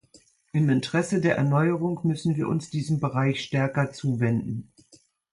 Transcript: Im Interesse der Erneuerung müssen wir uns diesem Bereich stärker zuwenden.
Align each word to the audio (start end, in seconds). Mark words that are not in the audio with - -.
Im 0.51 0.67
Interesse 0.71 1.21
der 1.21 1.35
Erneuerung 1.37 1.99
müssen 2.05 2.35
wir 2.35 2.47
uns 2.47 2.71
diesem 2.71 2.99
Bereich 2.99 3.43
stärker 3.43 3.91
zuwenden. 3.91 4.73